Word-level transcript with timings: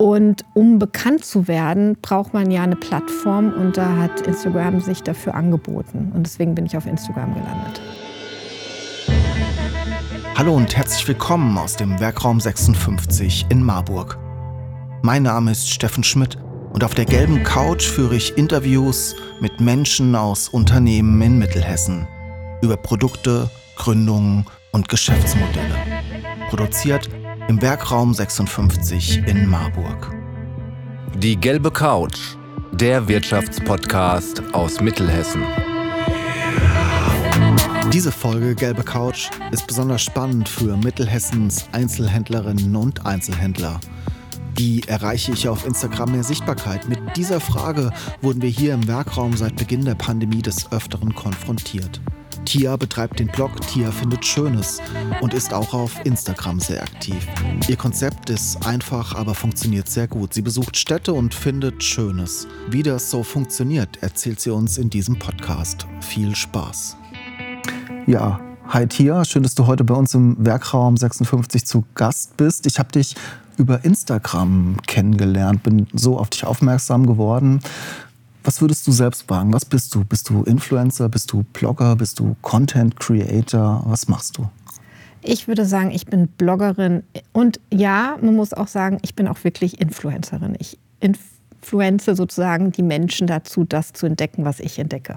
Und 0.00 0.46
um 0.54 0.78
bekannt 0.78 1.26
zu 1.26 1.46
werden, 1.46 1.98
braucht 2.00 2.32
man 2.32 2.50
ja 2.50 2.62
eine 2.62 2.74
Plattform 2.74 3.52
und 3.52 3.76
da 3.76 3.98
hat 3.98 4.26
Instagram 4.26 4.80
sich 4.80 5.02
dafür 5.02 5.34
angeboten. 5.34 6.10
Und 6.14 6.22
deswegen 6.22 6.54
bin 6.54 6.64
ich 6.64 6.74
auf 6.74 6.86
Instagram 6.86 7.34
gelandet. 7.34 7.82
Hallo 10.36 10.54
und 10.54 10.74
herzlich 10.74 11.06
willkommen 11.06 11.58
aus 11.58 11.76
dem 11.76 12.00
Werkraum 12.00 12.40
56 12.40 13.44
in 13.50 13.62
Marburg. 13.62 14.18
Mein 15.02 15.24
Name 15.24 15.50
ist 15.50 15.68
Steffen 15.68 16.02
Schmidt 16.02 16.38
und 16.72 16.82
auf 16.82 16.94
der 16.94 17.04
gelben 17.04 17.42
Couch 17.42 17.84
führe 17.84 18.16
ich 18.16 18.38
Interviews 18.38 19.14
mit 19.42 19.60
Menschen 19.60 20.16
aus 20.16 20.48
Unternehmen 20.48 21.20
in 21.20 21.38
Mittelhessen 21.38 22.08
über 22.62 22.78
Produkte, 22.78 23.50
Gründungen 23.76 24.46
und 24.72 24.88
Geschäftsmodelle. 24.88 25.74
Produziert 26.48 27.10
im 27.50 27.60
Werkraum 27.60 28.14
56 28.14 29.26
in 29.26 29.48
Marburg. 29.48 30.14
Die 31.16 31.34
gelbe 31.34 31.72
Couch, 31.72 32.36
der 32.70 33.08
Wirtschaftspodcast 33.08 34.54
aus 34.54 34.80
Mittelhessen. 34.80 35.42
Diese 37.92 38.12
Folge 38.12 38.54
Gelbe 38.54 38.84
Couch 38.84 39.30
ist 39.50 39.66
besonders 39.66 40.00
spannend 40.02 40.48
für 40.48 40.76
Mittelhessens 40.76 41.66
Einzelhändlerinnen 41.72 42.76
und 42.76 43.04
Einzelhändler. 43.04 43.80
Wie 44.54 44.82
erreiche 44.86 45.32
ich 45.32 45.48
auf 45.48 45.66
Instagram 45.66 46.12
mehr 46.12 46.22
Sichtbarkeit? 46.22 46.88
Mit 46.88 47.00
dieser 47.16 47.40
Frage 47.40 47.90
wurden 48.22 48.42
wir 48.42 48.48
hier 48.48 48.74
im 48.74 48.86
Werkraum 48.86 49.36
seit 49.36 49.56
Beginn 49.56 49.84
der 49.84 49.96
Pandemie 49.96 50.42
des 50.42 50.70
Öfteren 50.70 51.16
konfrontiert. 51.16 52.00
Tia 52.44 52.76
betreibt 52.76 53.20
den 53.20 53.28
Blog 53.28 53.60
Tia 53.60 53.90
findet 53.90 54.24
Schönes 54.24 54.80
und 55.20 55.34
ist 55.34 55.52
auch 55.52 55.74
auf 55.74 55.92
Instagram 56.04 56.58
sehr 56.58 56.82
aktiv. 56.82 57.26
Ihr 57.68 57.76
Konzept 57.76 58.30
ist 58.30 58.66
einfach, 58.66 59.14
aber 59.14 59.34
funktioniert 59.34 59.88
sehr 59.88 60.08
gut. 60.08 60.34
Sie 60.34 60.42
besucht 60.42 60.76
Städte 60.76 61.12
und 61.12 61.34
findet 61.34 61.82
Schönes. 61.82 62.46
Wie 62.70 62.82
das 62.82 63.10
so 63.10 63.22
funktioniert, 63.22 64.02
erzählt 64.02 64.40
sie 64.40 64.50
uns 64.50 64.78
in 64.78 64.90
diesem 64.90 65.18
Podcast. 65.18 65.86
Viel 66.00 66.34
Spaß. 66.34 66.96
Ja, 68.06 68.40
hi 68.68 68.86
Tia, 68.86 69.24
schön, 69.24 69.42
dass 69.42 69.54
du 69.54 69.66
heute 69.66 69.84
bei 69.84 69.94
uns 69.94 70.14
im 70.14 70.36
Werkraum 70.44 70.96
56 70.96 71.66
zu 71.66 71.84
Gast 71.94 72.36
bist. 72.36 72.66
Ich 72.66 72.78
habe 72.78 72.90
dich 72.90 73.14
über 73.58 73.84
Instagram 73.84 74.78
kennengelernt, 74.86 75.62
bin 75.62 75.86
so 75.92 76.18
auf 76.18 76.30
dich 76.30 76.44
aufmerksam 76.44 77.06
geworden. 77.06 77.60
Was 78.44 78.60
würdest 78.60 78.86
du 78.86 78.92
selbst 78.92 79.28
sagen? 79.28 79.52
Was 79.52 79.64
bist 79.64 79.94
du? 79.94 80.04
Bist 80.04 80.28
du 80.30 80.42
Influencer? 80.44 81.08
Bist 81.08 81.32
du 81.32 81.44
Blogger? 81.52 81.96
Bist 81.96 82.18
du 82.18 82.36
Content 82.42 82.98
Creator? 82.98 83.82
Was 83.86 84.08
machst 84.08 84.38
du? 84.38 84.48
Ich 85.22 85.48
würde 85.48 85.66
sagen, 85.66 85.90
ich 85.90 86.06
bin 86.06 86.28
Bloggerin 86.28 87.02
und 87.32 87.60
ja, 87.70 88.16
man 88.22 88.34
muss 88.36 88.54
auch 88.54 88.68
sagen, 88.68 88.98
ich 89.02 89.14
bin 89.14 89.28
auch 89.28 89.44
wirklich 89.44 89.78
Influencerin. 89.78 90.56
Ich 90.58 90.78
influenze 91.00 92.14
sozusagen 92.14 92.72
die 92.72 92.82
Menschen 92.82 93.26
dazu, 93.26 93.64
das 93.64 93.92
zu 93.92 94.06
entdecken, 94.06 94.46
was 94.46 94.60
ich 94.60 94.78
entdecke. 94.78 95.16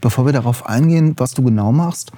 Bevor 0.00 0.24
wir 0.24 0.32
darauf 0.32 0.66
eingehen, 0.66 1.14
was 1.18 1.32
du 1.32 1.42
genau 1.42 1.70
machst, 1.70 2.12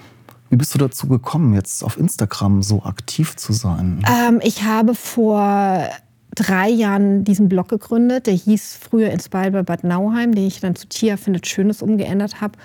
wie 0.51 0.57
bist 0.57 0.73
du 0.75 0.79
dazu 0.79 1.09
gekommen, 1.09 1.55
jetzt 1.55 1.83
auf 1.83 1.99
Instagram 1.99 2.63
so 2.63 2.85
aktiv 2.85 3.35
zu 3.35 3.53
sein? 3.53 4.05
Ähm, 4.09 4.41
ich 4.45 4.63
habe 4.63 4.95
vor 4.95 5.89
drei 6.35 6.69
Jahren 6.69 7.25
diesen 7.25 7.49
Blog 7.49 7.69
gegründet. 7.69 8.27
Der 8.27 8.35
hieß 8.35 8.79
früher 8.81 9.11
Inspired 9.11 9.53
by 9.53 9.63
Bad 9.63 9.85
Nauheim, 9.85 10.35
den 10.35 10.47
ich 10.47 10.61
dann 10.61 10.77
zu 10.77 10.89
Tia 10.89 11.17
findet 11.17 11.47
Schönes 11.47 11.83
umgeändert 11.83 12.41
habe. 12.41 12.59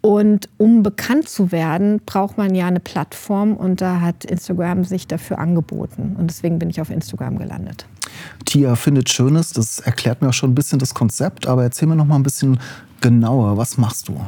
Und 0.00 0.50
um 0.58 0.82
bekannt 0.82 1.28
zu 1.28 1.50
werden, 1.50 2.02
braucht 2.04 2.36
man 2.36 2.54
ja 2.54 2.66
eine 2.66 2.80
Plattform 2.80 3.56
und 3.56 3.80
da 3.80 4.02
hat 4.02 4.26
Instagram 4.26 4.84
sich 4.84 5.06
dafür 5.06 5.38
angeboten. 5.38 6.16
Und 6.18 6.28
deswegen 6.28 6.58
bin 6.58 6.68
ich 6.68 6.80
auf 6.80 6.90
Instagram 6.90 7.38
gelandet. 7.38 7.86
Tia 8.44 8.76
findet 8.76 9.10
Schönes, 9.10 9.50
das 9.50 9.80
erklärt 9.80 10.22
mir 10.22 10.28
auch 10.28 10.34
schon 10.34 10.52
ein 10.52 10.54
bisschen 10.54 10.78
das 10.78 10.94
Konzept, 10.94 11.46
aber 11.46 11.62
erzähl 11.62 11.88
mir 11.88 11.96
noch 11.96 12.06
mal 12.06 12.16
ein 12.16 12.22
bisschen 12.22 12.58
genauer. 13.04 13.58
Was 13.58 13.76
machst 13.76 14.08
du? 14.08 14.18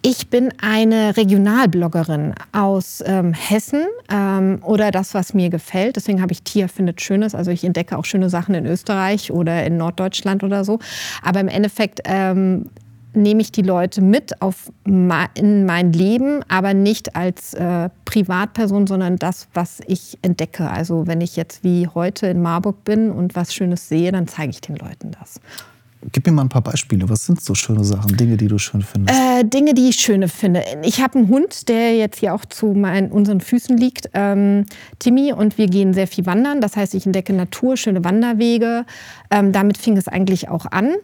Ich 0.00 0.28
bin 0.28 0.54
eine 0.62 1.18
Regionalbloggerin 1.18 2.34
aus 2.52 3.02
ähm, 3.04 3.34
Hessen 3.34 3.84
ähm, 4.10 4.60
oder 4.62 4.90
das, 4.90 5.12
was 5.12 5.34
mir 5.34 5.50
gefällt. 5.50 5.96
Deswegen 5.96 6.22
habe 6.22 6.32
ich 6.32 6.42
Tia 6.42 6.68
findet 6.68 7.02
Schönes. 7.02 7.34
Also 7.34 7.50
ich 7.50 7.62
entdecke 7.62 7.98
auch 7.98 8.06
schöne 8.06 8.30
Sachen 8.30 8.54
in 8.54 8.64
Österreich 8.64 9.30
oder 9.30 9.66
in 9.66 9.76
Norddeutschland 9.76 10.42
oder 10.44 10.64
so. 10.64 10.78
Aber 11.22 11.40
im 11.40 11.48
Endeffekt 11.48 12.00
ähm, 12.04 12.70
nehme 13.14 13.42
ich 13.42 13.52
die 13.52 13.62
Leute 13.62 14.00
mit 14.00 14.40
auf 14.40 14.72
in 14.84 15.66
mein 15.66 15.92
Leben, 15.92 16.42
aber 16.48 16.74
nicht 16.74 17.16
als 17.16 17.54
äh, 17.54 17.90
Privatperson, 18.04 18.86
sondern 18.86 19.16
das, 19.16 19.48
was 19.54 19.80
ich 19.86 20.18
entdecke. 20.22 20.70
Also 20.70 21.06
wenn 21.06 21.20
ich 21.20 21.36
jetzt 21.36 21.64
wie 21.64 21.88
heute 21.88 22.26
in 22.28 22.42
Marburg 22.42 22.84
bin 22.84 23.10
und 23.10 23.34
was 23.34 23.54
Schönes 23.54 23.88
sehe, 23.88 24.12
dann 24.12 24.28
zeige 24.28 24.50
ich 24.50 24.60
den 24.60 24.76
Leuten 24.76 25.12
das. 25.18 25.40
Gib 26.10 26.26
mir 26.26 26.32
mal 26.32 26.42
ein 26.42 26.48
paar 26.48 26.62
Beispiele. 26.62 27.08
Was 27.08 27.26
sind 27.26 27.40
so 27.40 27.54
schöne 27.54 27.84
Sachen, 27.84 28.16
Dinge, 28.16 28.36
die 28.36 28.48
du 28.48 28.58
schön 28.58 28.82
findest? 28.82 29.16
Äh, 29.16 29.44
Dinge, 29.44 29.72
die 29.72 29.88
ich 29.88 29.96
schön 29.96 30.26
finde. 30.28 30.64
Ich 30.82 31.00
habe 31.00 31.18
einen 31.18 31.28
Hund, 31.28 31.68
der 31.68 31.96
jetzt 31.96 32.18
hier 32.18 32.34
auch 32.34 32.44
zu 32.44 32.66
meinen, 32.66 33.12
unseren 33.12 33.40
Füßen 33.40 33.76
liegt, 33.76 34.10
ähm, 34.12 34.66
Timmy, 34.98 35.32
und 35.32 35.58
wir 35.58 35.68
gehen 35.68 35.94
sehr 35.94 36.08
viel 36.08 36.26
wandern. 36.26 36.60
Das 36.60 36.74
heißt, 36.74 36.94
ich 36.94 37.06
entdecke 37.06 37.32
Natur, 37.32 37.76
schöne 37.76 38.02
Wanderwege. 38.02 38.84
Ähm, 39.30 39.52
damit 39.52 39.78
fing 39.78 39.96
es 39.96 40.08
eigentlich 40.08 40.48
auch 40.48 40.66
an 40.66 40.94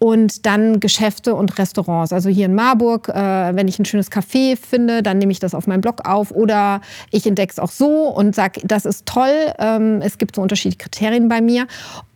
und 0.00 0.46
dann 0.46 0.80
Geschäfte 0.80 1.34
und 1.34 1.58
Restaurants. 1.58 2.12
Also 2.12 2.30
hier 2.30 2.46
in 2.46 2.54
Marburg, 2.54 3.08
äh, 3.10 3.12
wenn 3.54 3.68
ich 3.68 3.78
ein 3.78 3.84
schönes 3.84 4.10
Café 4.10 4.56
finde, 4.56 5.02
dann 5.02 5.18
nehme 5.18 5.30
ich 5.30 5.40
das 5.40 5.54
auf 5.54 5.66
meinen 5.66 5.82
Blog 5.82 6.08
auf 6.08 6.32
oder 6.32 6.80
ich 7.10 7.26
entdecke 7.26 7.52
es 7.52 7.58
auch 7.58 7.70
so 7.70 8.08
und 8.08 8.34
sage, 8.34 8.62
das 8.64 8.86
ist 8.86 9.04
toll. 9.04 9.52
Ähm, 9.58 10.00
es 10.02 10.16
gibt 10.16 10.36
so 10.36 10.42
unterschiedliche 10.42 10.78
Kriterien 10.78 11.28
bei 11.28 11.42
mir 11.42 11.66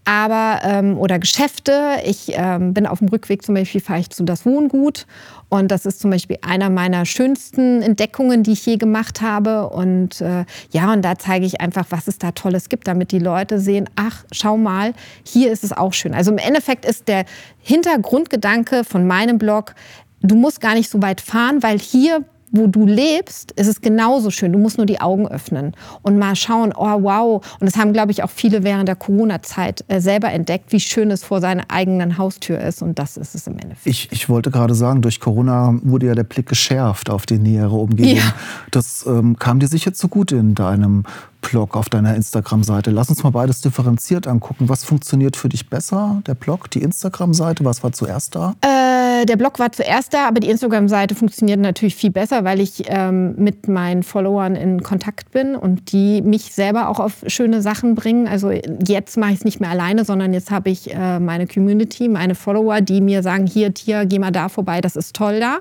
aber 0.05 0.61
ähm, 0.65 0.99
oder 0.99 1.19
Geschäfte. 1.19 1.97
Ich 2.05 2.33
ähm, 2.35 2.75
bin 2.75 2.87
auf 2.87 2.99
dem 2.99 3.09
Rückweg 3.09 3.43
zum 3.43 3.55
Beispiel 3.55 3.81
fahre 3.81 4.01
ich 4.01 4.11
zu 4.11 4.25
das 4.25 4.45
Wohngut 4.45 5.07
und 5.49 5.71
das 5.71 5.87
ist 5.87 6.01
zum 6.01 6.11
Beispiel 6.11 6.39
einer 6.43 6.69
meiner 6.69 7.07
schönsten 7.07 7.81
Entdeckungen, 7.81 8.43
die 8.43 8.53
ich 8.53 8.67
je 8.67 8.77
gemacht 8.77 9.21
habe. 9.23 9.69
Und 9.69 10.21
äh, 10.21 10.45
ja, 10.73 10.93
und 10.93 11.03
da 11.03 11.17
zeige 11.17 11.47
ich 11.47 11.61
einfach, 11.61 11.87
was 11.91 12.09
es 12.09 12.19
da 12.19 12.33
Tolles 12.33 12.69
gibt, 12.69 12.89
damit 12.89 13.13
die 13.13 13.19
Leute 13.19 13.61
sehen, 13.61 13.89
ach, 13.97 14.25
schau 14.33 14.57
mal, 14.57 14.95
hier 15.25 15.53
ist 15.53 15.65
es 15.65 15.73
auch 15.73 15.93
schön. 15.93 16.15
Also 16.15 16.33
im 16.33 16.39
Endeffekt 16.39 16.85
ist 16.85 17.09
der 17.09 17.25
Hintergrundgedanke 17.61 18.85
von 18.85 19.07
meinem 19.07 19.39
Blog, 19.39 19.75
du 20.21 20.35
musst 20.35 20.61
gar 20.61 20.75
nicht 20.75 20.91
so 20.91 21.01
weit 21.03 21.21
fahren, 21.21 21.63
weil 21.63 21.79
hier 21.79 22.25
wo 22.55 22.69
du 22.69 22.87
lebst, 22.87 23.51
ist 23.53 23.67
es 23.67 23.81
genauso 23.81 24.31
schön. 24.31 24.53
Du 24.53 24.59
musst 24.59 24.79
nur 24.79 24.87
die 24.87 25.01
Augen 25.01 25.27
öffnen 25.27 25.73
und 26.03 26.19
mal 26.19 26.37
schauen, 26.37 26.73
oh 26.77 27.03
wow. 27.03 27.45
Und 27.59 27.67
das 27.67 27.77
haben, 27.77 27.93
glaube 27.93 28.13
ich, 28.13 28.23
auch 28.23 28.31
viele 28.31 28.63
während 28.63 28.89
der 28.89 28.95
Corona-Zeit 28.95 29.85
äh, 29.89 30.01
selber 30.01 30.31
entdeckt, 30.31 30.73
wie 30.73 30.79
schön 30.79 31.11
es 31.11 31.25
vor 31.25 31.41
seiner 31.41 31.65
eigenen 31.69 32.17
Haustür 32.17 32.61
ist. 32.61 32.81
Und 32.81 32.99
das 32.99 33.17
ist 33.17 33.35
es 33.35 33.49
im 33.49 33.55
Endeffekt. 33.55 33.87
Ich, 33.87 34.13
ich 34.13 34.29
wollte 34.29 34.53
gerade 34.53 34.75
sagen, 34.75 35.03
durch 35.03 35.19
Corona 35.19 35.75
wurde 35.83 36.07
ja 36.07 36.15
der 36.15 36.25
Blick 36.25 36.49
geschärft 36.49 37.11
auf 37.11 37.27
die 37.27 37.39
nähere 37.39 37.75
Umgebung. 37.75 38.17
Ja. 38.17 38.35
Das 38.71 39.05
ähm, 39.07 39.37
kam 39.37 39.59
dir 39.59 39.69
sicher 39.69 39.93
zugute 39.93 40.37
in 40.37 40.55
deinem 40.55 41.05
Blog 41.51 41.77
auf 41.77 41.89
deiner 41.89 42.15
Instagram-Seite. 42.15 42.91
Lass 42.91 43.11
uns 43.11 43.23
mal 43.23 43.31
beides 43.31 43.61
differenziert 43.61 44.27
angucken. 44.27 44.69
Was 44.69 44.85
funktioniert 44.85 45.37
für 45.37 45.49
dich 45.49 45.69
besser? 45.69 46.23
Der 46.27 46.35
Blog, 46.35 46.71
die 46.71 46.83
Instagram-Seite? 46.83 47.65
Was 47.65 47.83
war 47.83 47.93
zuerst 47.93 48.35
da? 48.35 48.55
Äh, 48.61 49.27
der 49.27 49.37
Blog 49.37 49.59
war 49.59 49.71
zuerst 49.71 50.15
da, 50.15 50.27
aber 50.27 50.41
die 50.41 50.51
Instagram-Seite 50.51 51.15
funktioniert 51.15 51.61
natürlich 51.61 51.95
viel 51.95 52.11
besser, 52.11 52.45
weil 52.45 52.61
ich 52.61 52.85
ähm, 52.87 53.35
mit 53.37 53.69
meinen 53.69 54.03
Followern 54.03 54.57
in 54.57 54.83
Kontakt 54.83 55.31
bin 55.31 55.55
und 55.55 55.93
die 55.93 56.23
mich 56.23 56.55
selber 56.55 56.89
auch 56.89 56.99
auf 56.99 57.23
schöne 57.27 57.63
Sachen 57.63 57.95
bringen. 57.95 58.27
Also 58.27 58.51
jetzt 58.51 59.17
mache 59.17 59.33
ich 59.33 59.39
es 59.39 59.45
nicht 59.45 59.61
mehr 59.61 59.71
alleine, 59.71 60.05
sondern 60.05 60.33
jetzt 60.33 60.51
habe 60.51 60.71
ich 60.71 60.93
äh, 60.95 61.21
meine 61.21 61.47
Community, 61.47 62.09
meine 62.09 62.35
Follower, 62.35 62.81
die 62.81 63.01
mir 63.01 63.23
sagen, 63.23 63.47
hier, 63.47 63.75
Tier, 63.75 64.07
geh 64.07 64.19
mal 64.19 64.33
da 64.33 64.49
vorbei, 64.49 64.81
das 64.81 64.97
ist 64.97 65.15
toll 65.15 65.41
da. 65.41 65.59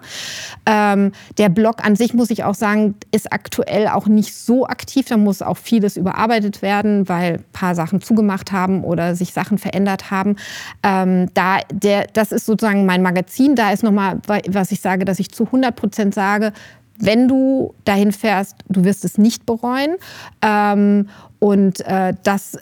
Ähm, 0.66 1.12
der 1.38 1.50
Blog 1.50 1.86
an 1.86 1.96
sich, 1.96 2.14
muss 2.14 2.30
ich 2.30 2.44
auch 2.44 2.56
sagen, 2.56 2.96
ist 3.12 3.32
aktuell 3.32 3.88
auch 3.90 4.08
nicht 4.08 4.34
so 4.34 4.66
aktiv. 4.66 5.08
Da 5.08 5.18
muss 5.18 5.42
auch 5.42 5.58
viel 5.58 5.73
vieles 5.74 5.98
überarbeitet 5.98 6.62
werden, 6.62 7.10
weil 7.10 7.34
ein 7.34 7.46
paar 7.52 7.74
Sachen 7.74 8.00
zugemacht 8.00 8.52
haben 8.52 8.84
oder 8.84 9.16
sich 9.16 9.34
Sachen 9.34 9.58
verändert 9.58 10.12
haben. 10.12 10.36
Ähm, 10.84 11.30
da 11.34 11.62
der, 11.72 12.06
das 12.14 12.32
ist 12.32 12.46
sozusagen 12.46 12.86
mein 12.86 13.02
Magazin. 13.02 13.56
Da 13.56 13.72
ist 13.72 13.82
nochmal, 13.82 14.20
was 14.28 14.72
ich 14.72 14.82
sage, 14.82 15.04
dass 15.04 15.18
ich 15.18 15.32
zu 15.32 15.46
100 15.46 15.76
Prozent 15.76 16.14
sage, 16.14 16.54
wenn 17.00 17.28
du 17.28 17.74
dahin 17.86 18.12
fährst, 18.12 18.58
du 18.70 18.84
wirst 18.84 19.04
es 19.04 19.18
nicht 19.18 19.48
bereuen. 19.48 19.96
Ähm, 20.44 21.10
und 21.40 21.80
äh, 21.88 22.14
das 22.24 22.60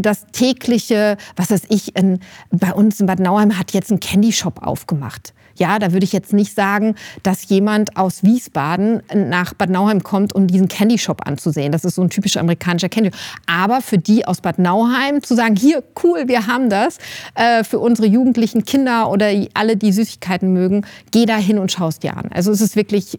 das 0.00 0.26
tägliche, 0.32 1.18
was 1.34 1.50
weiß 1.50 1.64
ich, 1.68 1.94
in, 1.96 2.20
bei 2.50 2.72
uns 2.72 3.00
in 3.00 3.06
Bad 3.06 3.18
Nauheim 3.18 3.58
hat 3.58 3.72
jetzt 3.72 3.90
ein 3.90 4.00
Candy 4.00 4.32
Shop 4.32 4.62
aufgemacht. 4.62 5.34
Ja, 5.58 5.78
da 5.78 5.92
würde 5.92 6.04
ich 6.04 6.12
jetzt 6.12 6.32
nicht 6.32 6.54
sagen, 6.54 6.94
dass 7.22 7.48
jemand 7.48 7.96
aus 7.96 8.22
Wiesbaden 8.22 9.02
nach 9.14 9.54
Bad 9.54 9.70
Nauheim 9.70 10.02
kommt, 10.02 10.34
um 10.34 10.46
diesen 10.46 10.68
Candy 10.68 10.98
Shop 10.98 11.26
anzusehen. 11.26 11.72
Das 11.72 11.84
ist 11.84 11.94
so 11.94 12.02
ein 12.02 12.10
typischer 12.10 12.40
amerikanischer 12.40 12.88
Candy. 12.88 13.10
Shop. 13.10 13.20
Aber 13.46 13.80
für 13.80 13.98
die 13.98 14.26
aus 14.26 14.40
Bad 14.40 14.58
Nauheim 14.58 15.22
zu 15.22 15.34
sagen, 15.34 15.56
hier, 15.56 15.82
cool, 16.02 16.24
wir 16.26 16.46
haben 16.46 16.70
das, 16.70 16.98
äh, 17.34 17.64
für 17.64 17.78
unsere 17.78 18.08
jugendlichen 18.08 18.64
Kinder 18.64 19.10
oder 19.10 19.30
alle, 19.54 19.76
die 19.76 19.92
Süßigkeiten 19.92 20.52
mögen, 20.52 20.86
geh 21.10 21.26
da 21.26 21.36
hin 21.36 21.58
und 21.58 21.72
schaust 21.72 22.02
dir 22.02 22.16
an. 22.16 22.30
Also 22.32 22.50
es 22.50 22.60
ist 22.60 22.76
wirklich 22.76 23.18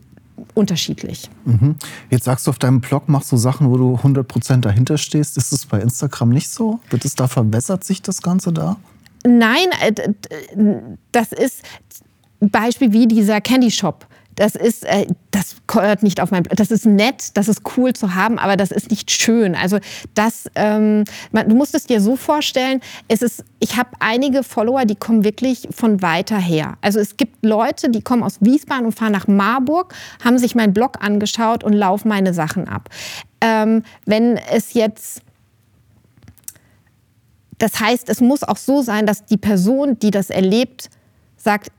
unterschiedlich. 0.53 1.29
Mhm. 1.45 1.75
Jetzt 2.09 2.25
sagst 2.25 2.47
du 2.47 2.51
auf 2.51 2.59
deinem 2.59 2.81
Blog, 2.81 3.09
machst 3.09 3.31
du 3.31 3.37
Sachen, 3.37 3.69
wo 3.69 3.77
du 3.77 3.95
100% 3.95 4.61
dahinter 4.61 4.97
stehst. 4.97 5.37
Ist 5.37 5.51
es 5.51 5.65
bei 5.65 5.79
Instagram 5.79 6.29
nicht 6.29 6.49
so? 6.49 6.79
Wird 6.89 7.05
es 7.05 7.15
da 7.15 7.27
verbessert 7.27 7.83
sich 7.83 8.01
das 8.01 8.21
Ganze 8.21 8.51
da? 8.53 8.77
Nein, 9.25 9.67
äh, 9.81 9.93
das 11.11 11.31
ist 11.31 11.63
Beispiel 12.39 12.93
wie 12.93 13.07
dieser 13.07 13.41
Candy 13.41 13.71
Shop 13.71 14.07
das 14.37 14.53
ist, 14.53 14.85
äh, 14.85 15.07
das 15.31 15.55
gehört 15.65 16.03
nicht 16.03 16.21
auf 16.21 16.29
mein, 16.29 16.43
das 16.43 16.69
ist 16.69 16.85
nett, 16.85 17.35
das 17.35 17.47
ist 17.47 17.61
cool 17.75 17.93
zu 17.93 18.13
haben, 18.13 18.37
aber 18.37 18.55
das 18.55 18.69
ist 18.69 18.91
nicht 18.91 19.09
schön. 19.09 19.55
Also 19.55 19.79
das, 20.13 20.45
ähm, 20.53 21.05
man, 21.31 21.49
du 21.49 21.55
musst 21.55 21.73
es 21.73 21.85
dir 21.85 21.99
so 21.99 22.15
vorstellen, 22.15 22.79
es 23.07 23.23
ist, 23.23 23.43
ich 23.59 23.77
habe 23.77 23.89
einige 23.99 24.43
Follower, 24.43 24.85
die 24.85 24.95
kommen 24.95 25.23
wirklich 25.23 25.67
von 25.71 26.03
weiter 26.03 26.37
her. 26.37 26.77
Also 26.81 26.99
es 26.99 27.17
gibt 27.17 27.43
Leute, 27.43 27.89
die 27.89 28.03
kommen 28.03 28.21
aus 28.21 28.37
Wiesbaden 28.39 28.85
und 28.85 28.91
fahren 28.91 29.11
nach 29.11 29.27
Marburg, 29.27 29.95
haben 30.23 30.37
sich 30.37 30.53
meinen 30.53 30.73
Blog 30.73 31.03
angeschaut 31.03 31.63
und 31.63 31.73
laufen 31.73 32.07
meine 32.07 32.35
Sachen 32.35 32.67
ab. 32.67 32.89
Ähm, 33.41 33.81
wenn 34.05 34.37
es 34.37 34.73
jetzt 34.73 35.23
das 37.57 37.79
heißt, 37.79 38.07
es 38.09 38.21
muss 38.21 38.43
auch 38.43 38.57
so 38.57 38.83
sein, 38.83 39.07
dass 39.07 39.25
die 39.25 39.37
Person, 39.37 39.97
die 39.97 40.11
das 40.11 40.29
erlebt, 40.29 40.91
sagt, 41.37 41.69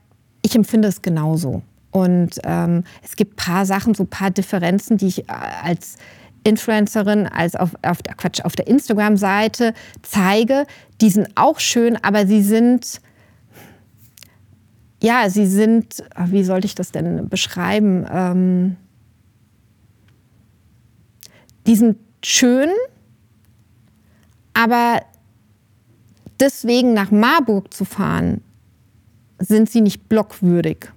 ich 0.49 0.55
empfinde 0.55 0.87
es 0.87 1.01
genauso. 1.01 1.61
Und 1.91 2.39
ähm, 2.43 2.83
es 3.03 3.15
gibt 3.15 3.35
paar 3.35 3.65
Sachen, 3.65 3.93
so 3.93 4.05
paar 4.05 4.31
Differenzen, 4.31 4.97
die 4.97 5.07
ich 5.07 5.29
äh, 5.29 5.33
als 5.63 5.97
Influencerin, 6.43 7.27
als 7.27 7.55
auf, 7.55 7.71
auf, 7.81 8.01
der, 8.01 8.15
Quatsch, 8.15 8.41
auf 8.41 8.55
der 8.55 8.67
Instagram-Seite 8.67 9.73
zeige. 10.01 10.65
Die 11.01 11.09
sind 11.09 11.29
auch 11.35 11.59
schön, 11.59 11.97
aber 12.03 12.25
sie 12.27 12.41
sind, 12.41 13.01
ja, 15.01 15.29
sie 15.29 15.47
sind, 15.47 16.03
wie 16.25 16.43
sollte 16.43 16.65
ich 16.65 16.75
das 16.75 16.91
denn 16.91 17.29
beschreiben? 17.29 18.05
Ähm, 18.11 18.77
die 21.67 21.75
sind 21.75 21.97
schön, 22.23 22.69
aber 24.53 25.01
deswegen 26.39 26.93
nach 26.93 27.11
Marburg 27.11 27.73
zu 27.73 27.85
fahren, 27.85 28.41
sind 29.39 29.69
sie 29.69 29.81
nicht 29.81 30.09
blockwürdig. 30.09 30.89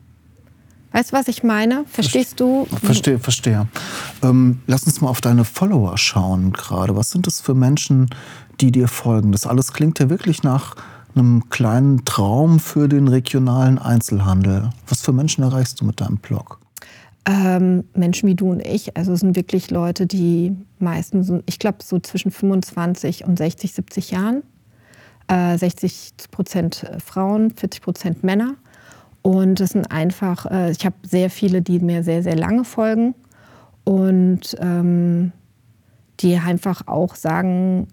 Weißt 0.92 1.12
du, 1.12 1.16
was 1.16 1.28
ich 1.28 1.42
meine? 1.42 1.84
Verstehst 1.86 2.38
du? 2.38 2.66
Verstehe, 2.66 3.18
verstehe. 3.18 3.66
Ähm, 4.22 4.60
lass 4.66 4.84
uns 4.84 5.00
mal 5.00 5.08
auf 5.08 5.22
deine 5.22 5.44
Follower 5.44 5.96
schauen 5.96 6.52
gerade. 6.52 6.94
Was 6.94 7.10
sind 7.10 7.26
das 7.26 7.40
für 7.40 7.54
Menschen, 7.54 8.10
die 8.60 8.70
dir 8.70 8.88
folgen? 8.88 9.32
Das 9.32 9.46
alles 9.46 9.72
klingt 9.72 9.98
ja 10.00 10.10
wirklich 10.10 10.42
nach 10.42 10.76
einem 11.14 11.48
kleinen 11.48 12.04
Traum 12.04 12.60
für 12.60 12.88
den 12.88 13.08
regionalen 13.08 13.78
Einzelhandel. 13.78 14.70
Was 14.86 15.00
für 15.00 15.12
Menschen 15.12 15.42
erreichst 15.42 15.80
du 15.80 15.86
mit 15.86 16.00
deinem 16.00 16.18
Blog? 16.18 16.58
Ähm, 17.24 17.84
Menschen 17.94 18.28
wie 18.28 18.34
du 18.34 18.50
und 18.50 18.60
ich. 18.60 18.96
Also 18.96 19.12
es 19.12 19.20
sind 19.20 19.36
wirklich 19.36 19.70
Leute, 19.70 20.06
die 20.06 20.56
meistens, 20.78 21.32
ich 21.46 21.58
glaube, 21.58 21.78
so 21.82 22.00
zwischen 22.00 22.30
25 22.30 23.24
und 23.24 23.38
60, 23.38 23.72
70 23.72 24.10
Jahren. 24.10 24.42
Äh, 25.32 25.56
60 25.56 26.12
Prozent 26.30 26.86
Frauen, 27.02 27.52
40 27.52 27.80
Prozent 27.80 28.22
Männer. 28.22 28.56
Und 29.22 29.60
das 29.60 29.70
sind 29.70 29.90
einfach, 29.90 30.44
äh, 30.50 30.72
ich 30.72 30.84
habe 30.84 30.96
sehr 31.04 31.30
viele, 31.30 31.62
die 31.62 31.78
mir 31.78 32.02
sehr, 32.02 32.22
sehr 32.22 32.36
lange 32.36 32.64
folgen 32.64 33.14
und 33.84 34.54
ähm, 34.60 35.32
die 36.20 36.36
einfach 36.36 36.86
auch 36.86 37.14
sagen, 37.14 37.88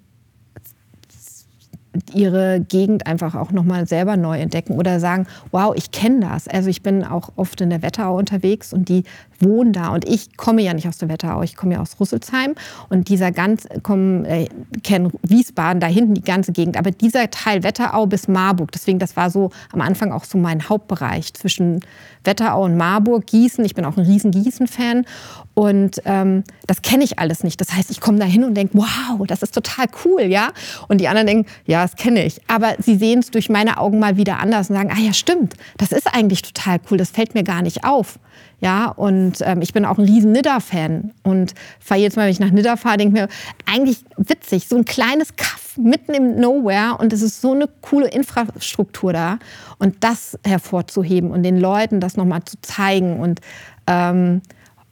ihre 2.14 2.60
Gegend 2.60 3.08
einfach 3.08 3.36
auch 3.36 3.52
nochmal 3.52 3.88
selber 3.88 4.18
neu 4.18 4.40
entdecken 4.40 4.74
oder 4.74 5.00
sagen, 5.00 5.28
wow, 5.52 5.74
ich 5.76 5.92
kenne 5.92 6.22
das. 6.22 6.48
Also 6.48 6.70
ich 6.70 6.82
bin 6.82 7.04
auch 7.04 7.30
oft 7.36 7.62
in 7.62 7.70
der 7.70 7.82
Wetterau 7.82 8.18
unterwegs 8.18 8.74
und 8.74 8.90
die 8.90 9.04
wohnen 9.40 9.74
da 9.74 9.90
und 9.90 10.08
ich 10.08 10.38
komme 10.38 10.62
ja 10.62 10.74
nicht 10.74 10.88
aus 10.88 10.98
der 10.98 11.10
Wetterau, 11.10 11.42
ich 11.44 11.56
komme 11.56 11.76
ja 11.76 11.82
aus 11.82 12.00
Rüsselsheim 12.00 12.56
und 12.90 13.10
dieser 13.10 13.32
ganz, 13.32 13.68
kommen, 13.84 14.26
äh, 14.26 14.48
kennen 14.84 15.12
Wiesbaden, 15.24 15.80
da 15.80 15.88
hinten 15.88 16.14
die 16.14 16.22
ganze 16.22 16.52
Gegend, 16.52 16.78
aber 16.78 16.92
dieser 16.92 17.30
Teil 17.32 17.64
Wetterau 17.64 18.06
bis 18.06 18.28
Marburg, 18.28 18.72
deswegen 18.72 19.00
das 19.00 19.16
war 19.16 19.30
so 19.30 19.52
am 19.72 19.82
Anfang 19.82 20.12
auch 20.12 20.26
so 20.26 20.38
mein 20.38 20.68
Hauptbereich 20.68 21.34
zwischen 21.34 21.80
Wetterau 22.24 22.66
und 22.66 22.76
Marburg, 22.76 23.28
Gießen, 23.28 23.64
ich 23.64 23.76
bin 23.76 23.86
auch 23.86 23.98
ein 23.98 24.06
riesen 24.06 24.32
Gießen-Fan 24.32 25.06
und 25.54 26.02
ähm, 26.06 26.44
das 26.68 26.82
kenne 26.82 27.04
ich 27.04 27.20
alles 27.20 27.44
nicht. 27.44 27.60
Das 27.60 27.74
heißt, 27.74 27.92
ich 27.92 28.02
komme 28.02 28.20
da 28.20 28.26
hin 28.26 28.44
und 28.44 28.56
denke, 28.56 28.78
wow, 28.78 29.26
das 29.28 29.42
ist 29.42 29.54
total 29.54 29.88
cool, 30.06 30.24
ja. 30.24 30.52
Und 30.88 31.02
die 31.02 31.08
anderen 31.08 31.28
denken, 31.28 31.50
ja, 31.66 31.84
das 31.90 31.96
kenne 31.96 32.26
ich. 32.26 32.42
Aber 32.48 32.76
sie 32.80 32.96
sehen 32.96 33.20
es 33.20 33.32
durch 33.32 33.50
meine 33.50 33.78
Augen 33.78 34.00
mal 34.00 34.18
wieder 34.18 34.40
anders 34.40 34.70
und 34.70 34.76
sagen, 34.76 34.92
ah 34.94 35.00
ja, 35.00 35.14
stimmt, 35.14 35.56
das 35.78 35.92
ist 35.92 36.08
eigentlich 36.14 36.42
total 36.42 36.80
cool, 36.90 36.98
das 36.98 37.12
fällt 37.12 37.34
mir 37.34 37.44
gar 37.44 37.62
nicht 37.62 37.84
auf. 37.84 38.20
Ja, 38.62 38.90
und 38.90 39.38
ähm, 39.42 39.62
ich 39.62 39.72
bin 39.72 39.86
auch 39.86 39.98
ein 39.98 40.04
riesen 40.04 40.34
Nidda-Fan 40.34 41.14
und 41.24 41.54
fahre 41.80 42.02
jetzt 42.02 42.18
mal, 42.18 42.24
wenn 42.24 42.32
ich 42.32 42.42
nach 42.42 42.52
Nidda 42.52 42.76
fahre, 42.76 42.98
denke 42.98 43.14
mir, 43.14 43.28
eigentlich 43.66 44.04
witzig, 44.18 44.68
so 44.68 44.76
ein 44.76 44.84
kleines 44.84 45.36
Kaff 45.38 45.78
mitten 45.78 46.14
im 46.14 46.40
Nowhere 46.40 46.98
und 47.00 47.14
es 47.14 47.22
ist 47.22 47.40
so 47.40 47.54
eine 47.54 47.70
coole 47.82 48.10
Infrastruktur 48.10 49.14
da 49.14 49.40
und 49.78 50.04
das 50.04 50.38
hervorzuheben 50.46 51.32
und 51.32 51.44
den 51.44 51.58
Leuten 51.58 52.02
das 52.02 52.18
nochmal 52.18 52.44
zu 52.44 52.60
zeigen 52.62 53.20
und 53.22 53.40
ähm, 53.88 54.42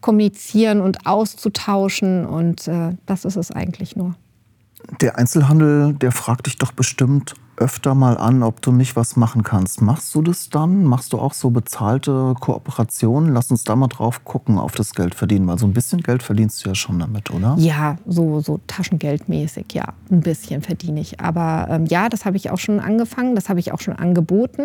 kommunizieren 0.00 0.80
und 0.80 1.06
auszutauschen. 1.06 2.26
Und 2.26 2.68
äh, 2.68 2.96
das 3.06 3.24
ist 3.24 3.36
es 3.36 3.50
eigentlich 3.50 3.96
nur. 3.96 4.14
Der 5.00 5.18
Einzelhandel, 5.18 5.94
der 5.94 6.12
fragt 6.12 6.46
dich 6.46 6.56
doch 6.56 6.72
bestimmt 6.72 7.34
öfter 7.58 7.94
mal 7.94 8.16
an, 8.16 8.42
ob 8.42 8.62
du 8.62 8.72
nicht 8.72 8.96
was 8.96 9.16
machen 9.16 9.42
kannst. 9.42 9.82
Machst 9.82 10.14
du 10.14 10.22
das 10.22 10.48
dann? 10.48 10.84
Machst 10.84 11.12
du 11.12 11.18
auch 11.18 11.34
so 11.34 11.50
bezahlte 11.50 12.34
Kooperationen? 12.40 13.34
Lass 13.34 13.50
uns 13.50 13.64
da 13.64 13.76
mal 13.76 13.88
drauf 13.88 14.24
gucken, 14.24 14.58
auf 14.58 14.72
das 14.72 14.94
Geld 14.94 15.14
verdienen, 15.14 15.46
weil 15.46 15.58
so 15.58 15.66
ein 15.66 15.72
bisschen 15.72 16.00
Geld 16.00 16.22
verdienst 16.22 16.64
du 16.64 16.70
ja 16.70 16.74
schon 16.74 16.98
damit, 16.98 17.30
oder? 17.30 17.56
Ja, 17.58 17.96
so, 18.06 18.40
so 18.40 18.60
Taschengeldmäßig, 18.66 19.66
ja. 19.72 19.92
Ein 20.10 20.20
bisschen 20.20 20.62
verdiene 20.62 21.00
ich. 21.00 21.20
Aber 21.20 21.68
ähm, 21.70 21.86
ja, 21.86 22.08
das 22.08 22.24
habe 22.24 22.36
ich 22.36 22.50
auch 22.50 22.58
schon 22.58 22.80
angefangen, 22.80 23.34
das 23.34 23.48
habe 23.48 23.60
ich 23.60 23.72
auch 23.72 23.80
schon 23.80 23.96
angeboten. 23.96 24.62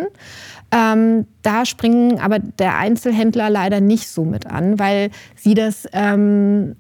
Ähm, 0.72 1.26
da 1.42 1.66
springen 1.66 2.20
aber 2.20 2.40
der 2.40 2.78
Einzelhändler 2.78 3.50
leider 3.50 3.82
nicht 3.82 4.08
so 4.08 4.24
mit 4.24 4.48
an, 4.48 4.80
weil 4.80 5.12
sie 5.36 5.54
das 5.54 5.88
ähm, 5.94 6.76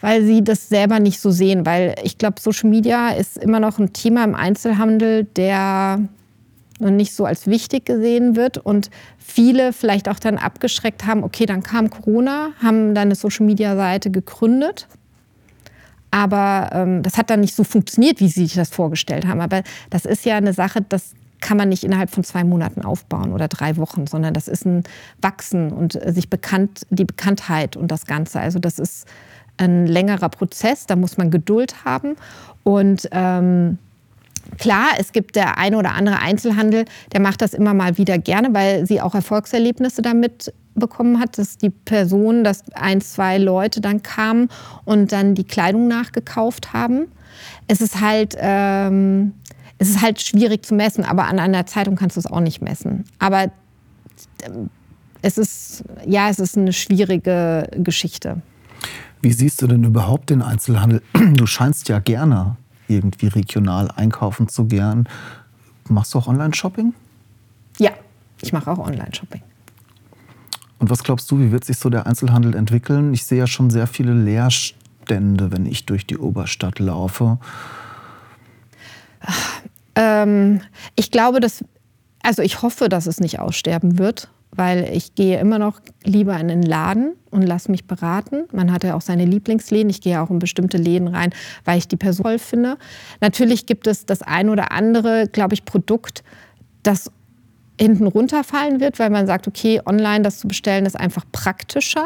weil 0.00 0.24
sie 0.24 0.42
das 0.42 0.68
selber 0.68 1.00
nicht 1.00 1.20
so 1.20 1.30
sehen. 1.30 1.66
Weil 1.66 1.94
ich 2.02 2.18
glaube, 2.18 2.40
Social 2.40 2.70
Media 2.70 3.10
ist 3.10 3.36
immer 3.36 3.60
noch 3.60 3.78
ein 3.78 3.92
Thema 3.92 4.24
im 4.24 4.34
Einzelhandel, 4.34 5.24
der 5.24 6.00
noch 6.78 6.90
nicht 6.90 7.14
so 7.14 7.24
als 7.24 7.46
wichtig 7.46 7.84
gesehen 7.84 8.36
wird 8.36 8.58
und 8.58 8.90
viele 9.18 9.72
vielleicht 9.72 10.08
auch 10.08 10.18
dann 10.18 10.38
abgeschreckt 10.38 11.06
haben, 11.06 11.22
okay, 11.22 11.46
dann 11.46 11.62
kam 11.62 11.90
Corona, 11.90 12.50
haben 12.62 12.94
dann 12.94 13.08
eine 13.08 13.14
Social-Media-Seite 13.14 14.10
gegründet, 14.10 14.88
aber 16.10 16.70
ähm, 16.72 17.02
das 17.02 17.18
hat 17.18 17.30
dann 17.30 17.40
nicht 17.40 17.54
so 17.54 17.64
funktioniert, 17.64 18.20
wie 18.20 18.28
sie 18.28 18.46
sich 18.46 18.54
das 18.54 18.70
vorgestellt 18.70 19.26
haben. 19.26 19.40
Aber 19.40 19.62
das 19.90 20.04
ist 20.04 20.24
ja 20.24 20.36
eine 20.36 20.52
Sache, 20.52 20.80
das 20.88 21.14
kann 21.40 21.56
man 21.56 21.68
nicht 21.68 21.84
innerhalb 21.84 22.10
von 22.10 22.24
zwei 22.24 22.44
Monaten 22.44 22.82
aufbauen 22.82 23.32
oder 23.32 23.48
drei 23.48 23.76
Wochen, 23.76 24.06
sondern 24.06 24.34
das 24.34 24.48
ist 24.48 24.66
ein 24.66 24.82
Wachsen 25.22 25.72
und 25.72 25.98
sich 26.06 26.28
bekannt, 26.28 26.82
die 26.90 27.04
Bekanntheit 27.04 27.76
und 27.76 27.90
das 27.90 28.06
Ganze. 28.06 28.40
Also 28.40 28.58
das 28.58 28.78
ist 28.78 29.06
ein 29.60 29.86
längerer 29.86 30.28
Prozess, 30.28 30.86
da 30.86 30.96
muss 30.96 31.18
man 31.18 31.30
Geduld 31.30 31.84
haben. 31.84 32.16
Und 32.64 33.08
ähm, 33.12 33.78
klar, 34.58 34.88
es 34.98 35.12
gibt 35.12 35.36
der 35.36 35.58
eine 35.58 35.76
oder 35.76 35.94
andere 35.94 36.18
Einzelhandel, 36.20 36.84
der 37.12 37.20
macht 37.20 37.42
das 37.42 37.54
immer 37.54 37.74
mal 37.74 37.98
wieder 37.98 38.18
gerne, 38.18 38.52
weil 38.52 38.86
sie 38.86 39.00
auch 39.00 39.14
Erfolgserlebnisse 39.14 40.02
damit 40.02 40.52
bekommen 40.74 41.20
hat, 41.20 41.36
dass 41.38 41.58
die 41.58 41.70
Person, 41.70 42.42
dass 42.44 42.64
ein, 42.72 43.00
zwei 43.00 43.38
Leute 43.38 43.80
dann 43.80 44.02
kamen 44.02 44.48
und 44.84 45.12
dann 45.12 45.34
die 45.34 45.44
Kleidung 45.44 45.88
nachgekauft 45.88 46.72
haben. 46.72 47.06
Es 47.66 47.80
ist 47.80 48.00
halt, 48.00 48.36
ähm, 48.38 49.34
es 49.78 49.90
ist 49.90 50.02
halt 50.02 50.20
schwierig 50.20 50.64
zu 50.64 50.74
messen, 50.74 51.04
aber 51.04 51.26
an 51.26 51.38
einer 51.38 51.66
Zeitung 51.66 51.96
kannst 51.96 52.16
du 52.16 52.20
es 52.20 52.26
auch 52.26 52.40
nicht 52.40 52.62
messen. 52.62 53.04
Aber 53.18 53.50
ähm, 54.44 54.70
es 55.22 55.36
ist, 55.36 55.84
ja, 56.06 56.30
es 56.30 56.38
ist 56.38 56.56
eine 56.56 56.72
schwierige 56.72 57.68
Geschichte. 57.76 58.40
Wie 59.22 59.32
siehst 59.32 59.60
du 59.60 59.66
denn 59.66 59.84
überhaupt 59.84 60.30
den 60.30 60.42
Einzelhandel? 60.42 61.02
Du 61.34 61.46
scheinst 61.46 61.88
ja 61.88 61.98
gerne 61.98 62.56
irgendwie 62.88 63.28
regional 63.28 63.90
einkaufen 63.90 64.48
zu 64.48 64.66
gern. 64.66 65.08
Machst 65.88 66.14
du 66.14 66.18
auch 66.18 66.26
Online-Shopping? 66.26 66.94
Ja, 67.78 67.90
ich 68.40 68.52
mache 68.52 68.70
auch 68.70 68.78
Online-Shopping. 68.78 69.42
Und 70.78 70.90
was 70.90 71.04
glaubst 71.04 71.30
du, 71.30 71.38
wie 71.38 71.52
wird 71.52 71.64
sich 71.64 71.76
so 71.78 71.90
der 71.90 72.06
Einzelhandel 72.06 72.54
entwickeln? 72.54 73.12
Ich 73.12 73.26
sehe 73.26 73.38
ja 73.38 73.46
schon 73.46 73.70
sehr 73.70 73.86
viele 73.86 74.14
Leerstände, 74.14 75.52
wenn 75.52 75.66
ich 75.66 75.84
durch 75.84 76.06
die 76.06 76.16
Oberstadt 76.16 76.78
laufe. 76.78 77.38
Ähm, 79.94 80.62
ich 80.96 81.10
glaube, 81.10 81.40
dass, 81.40 81.64
also 82.22 82.42
ich 82.42 82.62
hoffe, 82.62 82.88
dass 82.88 83.06
es 83.06 83.20
nicht 83.20 83.38
aussterben 83.38 83.98
wird 83.98 84.30
weil 84.52 84.88
ich 84.92 85.14
gehe 85.14 85.38
immer 85.38 85.58
noch 85.58 85.80
lieber 86.02 86.38
in 86.38 86.48
den 86.48 86.62
Laden 86.62 87.12
und 87.30 87.42
lasse 87.42 87.70
mich 87.70 87.86
beraten. 87.86 88.44
Man 88.52 88.72
hat 88.72 88.84
ja 88.84 88.94
auch 88.94 89.00
seine 89.00 89.24
Lieblingsläden. 89.24 89.90
Ich 89.90 90.00
gehe 90.00 90.20
auch 90.20 90.30
in 90.30 90.38
bestimmte 90.38 90.76
Läden 90.76 91.08
rein, 91.08 91.32
weil 91.64 91.78
ich 91.78 91.88
die 91.88 91.96
Person 91.96 92.24
toll 92.24 92.38
finde. 92.38 92.76
Natürlich 93.20 93.66
gibt 93.66 93.86
es 93.86 94.06
das 94.06 94.22
ein 94.22 94.48
oder 94.48 94.72
andere, 94.72 95.28
glaube 95.28 95.54
ich, 95.54 95.64
Produkt, 95.64 96.24
das 96.82 97.10
hinten 97.80 98.06
runterfallen 98.06 98.80
wird, 98.80 98.98
weil 98.98 99.10
man 99.10 99.26
sagt, 99.26 99.48
okay, 99.48 99.80
online 99.86 100.22
das 100.22 100.38
zu 100.38 100.48
bestellen 100.48 100.84
ist 100.84 100.98
einfach 100.98 101.24
praktischer, 101.32 102.04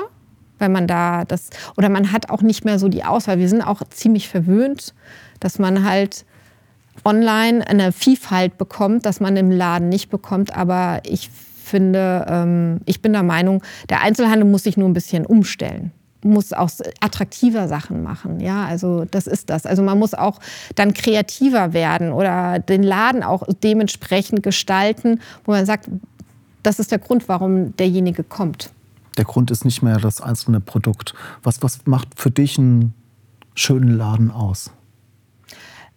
weil 0.59 0.69
man 0.69 0.87
da 0.87 1.25
das 1.25 1.51
oder 1.77 1.89
man 1.89 2.13
hat 2.13 2.31
auch 2.31 2.43
nicht 2.43 2.65
mehr 2.65 2.79
so 2.79 2.89
die 2.89 3.05
Auswahl. 3.05 3.39
Wir 3.39 3.49
sind 3.49 3.63
auch 3.63 3.83
ziemlich 3.91 4.29
verwöhnt, 4.29 4.95
dass 5.41 5.59
man 5.59 5.85
halt 5.85 6.25
online 7.05 7.67
eine 7.67 7.91
Vielfalt 7.91 8.57
bekommt, 8.57 9.05
dass 9.05 9.19
man 9.19 9.37
im 9.37 9.51
Laden 9.51 9.89
nicht 9.89 10.11
bekommt. 10.11 10.57
Aber 10.57 11.01
ich 11.05 11.31
finde, 11.65 12.27
ähm, 12.29 12.81
ich 12.87 13.03
bin 13.03 13.13
der 13.13 13.23
Meinung, 13.23 13.63
der 13.89 14.03
Einzelhandel 14.03 14.49
muss 14.49 14.65
sich 14.65 14.77
nur 14.77 14.89
ein 14.89 14.95
bisschen 14.95 15.27
umstellen 15.27 15.93
muss 16.25 16.53
auch 16.53 16.71
attraktiver 17.01 17.69
Sachen 17.69 18.03
machen. 18.03 18.41
Ja, 18.41 18.65
also 18.65 19.05
das 19.05 19.27
ist 19.27 19.51
das. 19.51 19.67
Also 19.67 19.83
man 19.83 19.99
muss 19.99 20.15
auch 20.15 20.41
dann 20.75 20.95
kreativer 20.95 21.73
werden 21.73 22.13
oder 22.13 22.59
den 22.59 22.83
Laden 22.83 23.23
auch 23.23 23.43
dementsprechend 23.63 24.43
gestalten, 24.43 25.21
wo 25.45 25.53
man 25.53 25.67
sagt, 25.67 25.91
das 26.63 26.79
ist 26.79 26.91
der 26.91 26.99
Grund, 26.99 27.29
warum 27.29 27.77
derjenige 27.77 28.25
kommt. 28.25 28.71
Der 29.19 29.25
Grund 29.25 29.51
ist 29.51 29.65
nicht 29.65 29.83
mehr 29.83 29.99
das 29.99 30.21
einzelne 30.21 30.61
Produkt. 30.61 31.15
Was, 31.43 31.63
was 31.63 31.87
macht 31.87 32.09
für 32.17 32.31
dich 32.31 32.59
einen 32.59 32.95
schönen 33.55 33.97
Laden 33.97 34.31
aus? 34.31 34.71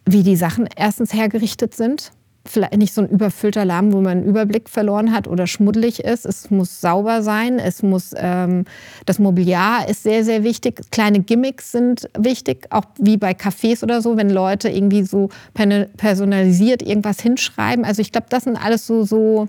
Wie 0.04 0.22
die 0.22 0.36
Sachen 0.36 0.68
erstens 0.76 1.12
hergerichtet 1.12 1.74
sind 1.74 2.12
vielleicht 2.50 2.76
nicht 2.76 2.94
so 2.94 3.02
ein 3.02 3.08
überfüllter 3.08 3.64
Laden, 3.64 3.92
wo 3.92 4.00
man 4.00 4.18
einen 4.18 4.24
Überblick 4.24 4.68
verloren 4.68 5.12
hat 5.12 5.28
oder 5.28 5.46
schmuddelig 5.46 6.00
ist. 6.00 6.26
Es 6.26 6.50
muss 6.50 6.80
sauber 6.80 7.22
sein. 7.22 7.58
Es 7.58 7.82
muss 7.82 8.12
ähm, 8.16 8.64
das 9.06 9.18
Mobiliar 9.18 9.88
ist 9.88 10.02
sehr 10.02 10.24
sehr 10.24 10.44
wichtig. 10.44 10.80
Kleine 10.90 11.20
Gimmicks 11.20 11.72
sind 11.72 12.08
wichtig, 12.18 12.66
auch 12.70 12.84
wie 12.98 13.16
bei 13.16 13.32
Cafés 13.32 13.82
oder 13.82 14.00
so, 14.02 14.16
wenn 14.16 14.30
Leute 14.30 14.68
irgendwie 14.68 15.02
so 15.02 15.28
personalisiert 15.54 16.82
irgendwas 16.82 17.20
hinschreiben. 17.20 17.84
Also 17.84 18.02
ich 18.02 18.12
glaube, 18.12 18.28
das 18.30 18.44
sind 18.44 18.56
alles 18.56 18.86
so 18.86 19.04
so 19.04 19.48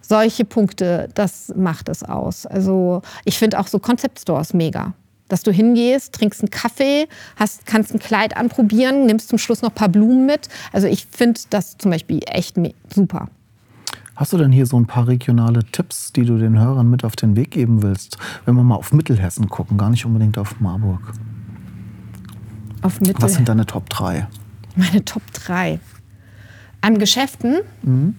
solche 0.00 0.44
Punkte. 0.44 1.08
Das 1.14 1.52
macht 1.56 1.88
es 1.88 2.02
aus. 2.02 2.46
Also 2.46 3.02
ich 3.24 3.38
finde 3.38 3.58
auch 3.58 3.66
so 3.66 3.78
Concept 3.78 4.20
Stores 4.20 4.54
mega 4.54 4.94
dass 5.28 5.42
du 5.42 5.50
hingehst, 5.50 6.12
trinkst 6.14 6.40
einen 6.40 6.50
Kaffee, 6.50 7.08
hast, 7.36 7.66
kannst 7.66 7.92
ein 7.92 7.98
Kleid 7.98 8.36
anprobieren, 8.36 9.06
nimmst 9.06 9.28
zum 9.28 9.38
Schluss 9.38 9.62
noch 9.62 9.70
ein 9.70 9.74
paar 9.74 9.88
Blumen 9.88 10.26
mit. 10.26 10.48
Also 10.72 10.86
ich 10.86 11.06
finde 11.06 11.40
das 11.50 11.76
zum 11.78 11.90
Beispiel 11.90 12.20
echt 12.26 12.56
super. 12.94 13.28
Hast 14.14 14.32
du 14.32 14.38
denn 14.38 14.50
hier 14.50 14.64
so 14.64 14.78
ein 14.78 14.86
paar 14.86 15.08
regionale 15.08 15.62
Tipps, 15.64 16.12
die 16.12 16.24
du 16.24 16.38
den 16.38 16.58
Hörern 16.58 16.88
mit 16.88 17.04
auf 17.04 17.16
den 17.16 17.36
Weg 17.36 17.50
geben 17.50 17.82
willst? 17.82 18.16
Wenn 18.46 18.54
wir 18.54 18.62
mal 18.62 18.76
auf 18.76 18.92
Mittelhessen 18.92 19.48
gucken, 19.48 19.76
gar 19.76 19.90
nicht 19.90 20.06
unbedingt 20.06 20.38
auf 20.38 20.58
Marburg. 20.60 21.12
Auf 22.80 23.00
Mittel 23.00 23.20
Was 23.20 23.34
sind 23.34 23.48
deine 23.48 23.66
Top 23.66 23.90
3? 23.90 24.26
Meine 24.74 25.04
Top 25.04 25.22
3. 25.32 25.80
An 26.80 26.98
Geschäften? 26.98 27.56
Mhm. 27.82 28.14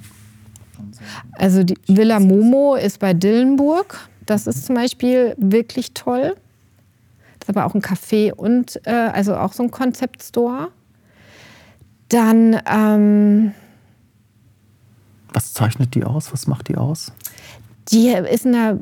Also 1.32 1.64
die 1.64 1.78
Villa 1.88 2.20
Momo 2.20 2.76
ist 2.76 3.00
bei 3.00 3.14
Dillenburg. 3.14 3.98
Das 4.26 4.46
ist 4.46 4.66
zum 4.66 4.76
Beispiel 4.76 5.36
wirklich 5.38 5.94
toll 5.94 6.36
ist 7.48 7.56
aber 7.56 7.66
auch 7.66 7.74
ein 7.74 7.82
Café 7.82 8.34
und 8.34 8.80
äh, 8.86 8.92
also 8.92 9.36
auch 9.36 9.54
so 9.54 9.64
ein 9.64 9.72
Concept 9.72 10.22
Store. 10.22 10.70
Dann. 12.10 12.60
Ähm, 12.70 13.54
Was 15.34 15.54
zeichnet 15.54 15.96
die 15.96 16.04
aus? 16.04 16.34
Was 16.34 16.48
macht 16.48 16.68
die 16.68 16.76
aus? 16.76 17.14
Die 17.90 18.10
ist 18.10 18.46
in 18.46 18.56
einer 18.56 18.80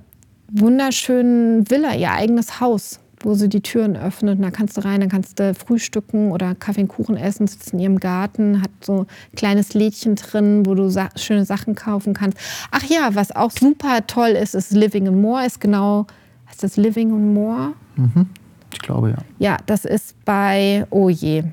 wunderschönen 0.49 1.69
Villa, 1.69 1.93
ihr 1.93 2.11
eigenes 2.11 2.59
Haus, 2.59 2.99
wo 3.19 3.35
sie 3.35 3.49
die 3.49 3.61
Türen 3.61 3.95
öffnet. 3.95 4.37
Und 4.37 4.43
da 4.43 4.49
kannst 4.49 4.77
du 4.77 4.81
rein, 4.83 4.99
dann 4.99 5.09
kannst 5.09 5.39
du 5.39 5.53
frühstücken 5.53 6.31
oder 6.31 6.55
Kaffee 6.55 6.81
und 6.81 6.87
Kuchen 6.87 7.17
essen, 7.17 7.45
sitzt 7.45 7.73
in 7.73 7.79
ihrem 7.79 7.99
Garten, 7.99 8.61
hat 8.61 8.71
so 8.81 9.01
ein 9.01 9.07
kleines 9.35 9.75
Lädchen 9.75 10.15
drin, 10.15 10.65
wo 10.65 10.73
du 10.73 10.89
sa 10.89 11.09
schöne 11.15 11.45
Sachen 11.45 11.75
kaufen 11.75 12.15
kannst. 12.15 12.39
Ach 12.71 12.83
ja, 12.83 13.13
was 13.13 13.35
auch 13.35 13.51
super 13.51 14.07
toll 14.07 14.29
ist, 14.29 14.55
ist 14.55 14.71
Living 14.71 15.07
and 15.07 15.21
More, 15.21 15.45
ist 15.45 15.59
genau, 15.59 16.07
heißt 16.49 16.63
das 16.63 16.77
Living 16.77 17.11
and 17.11 17.33
More? 17.33 17.73
Mhm. 17.95 18.29
Ich 18.75 18.81
glaube, 18.81 19.11
ja. 19.11 19.17
Ja, 19.39 19.57
das 19.67 19.85
ist 19.85 20.15
bei, 20.25 20.85
oh 20.89 21.07
je. 21.07 21.43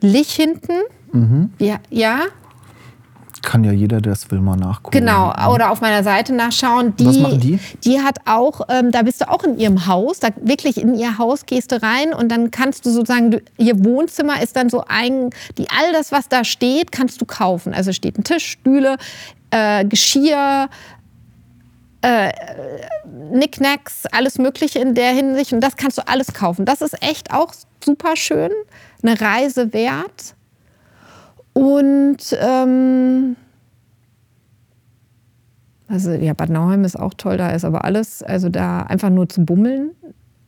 Lich 0.00 0.32
hinten. 0.32 0.72
Mhm. 1.12 1.50
Ja, 1.58 1.76
ja. 1.90 2.20
Kann 3.42 3.64
ja 3.64 3.72
jeder, 3.72 4.00
der 4.00 4.14
es 4.14 4.30
will, 4.30 4.40
mal 4.40 4.56
nachgucken. 4.56 4.96
Genau, 4.96 5.30
oder 5.52 5.70
auf 5.70 5.82
meiner 5.82 6.02
Seite 6.02 6.32
nachschauen. 6.32 6.96
Die, 6.96 7.04
Was 7.04 7.18
machen 7.18 7.40
die? 7.40 7.58
Die 7.84 8.00
hat 8.00 8.20
auch, 8.24 8.62
ähm, 8.70 8.92
da 8.92 9.02
bist 9.02 9.20
du 9.20 9.28
auch 9.28 9.44
in 9.44 9.58
ihrem 9.58 9.86
Haus, 9.86 10.20
da 10.20 10.28
wirklich 10.40 10.80
in 10.80 10.94
ihr 10.94 11.18
Haus 11.18 11.44
gehst 11.44 11.70
du 11.70 11.82
rein 11.82 12.14
und 12.14 12.30
dann 12.30 12.50
kannst 12.50 12.86
du 12.86 12.90
sozusagen, 12.90 13.42
ihr 13.58 13.84
Wohnzimmer 13.84 14.40
ist 14.42 14.56
dann 14.56 14.70
so 14.70 14.84
ein, 14.88 15.30
die, 15.58 15.66
all 15.68 15.92
das, 15.92 16.12
was 16.12 16.28
da 16.28 16.44
steht, 16.44 16.92
kannst 16.92 17.20
du 17.20 17.26
kaufen. 17.26 17.74
Also 17.74 17.92
steht 17.92 18.16
ein 18.16 18.24
Tisch, 18.24 18.46
Stühle, 18.46 18.96
äh, 19.50 19.84
Geschirr, 19.84 20.68
äh, 22.02 22.32
Knickknacks, 23.30 24.06
alles 24.06 24.38
Mögliche 24.38 24.78
in 24.78 24.94
der 24.94 25.12
Hinsicht. 25.12 25.52
Und 25.52 25.60
das 25.60 25.76
kannst 25.76 25.98
du 25.98 26.06
alles 26.06 26.34
kaufen. 26.34 26.64
Das 26.64 26.82
ist 26.82 27.02
echt 27.02 27.32
auch 27.32 27.52
super 27.84 28.16
schön. 28.16 28.50
Eine 29.02 29.20
Reise 29.20 29.72
wert. 29.72 30.34
Und 31.54 32.36
ähm, 32.40 33.36
also 35.88 36.12
ja, 36.12 36.32
Bad 36.32 36.48
Nauheim 36.48 36.84
ist 36.84 36.98
auch 36.98 37.12
toll, 37.14 37.36
da 37.36 37.50
ist 37.50 37.64
aber 37.64 37.84
alles, 37.84 38.22
also 38.22 38.48
da 38.48 38.80
einfach 38.80 39.10
nur 39.10 39.28
zu 39.28 39.44
bummeln. 39.44 39.90